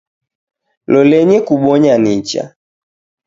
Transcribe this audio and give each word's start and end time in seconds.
Lolenyi 0.91 1.37
kubonya 1.47 1.95
nicha 2.03 2.43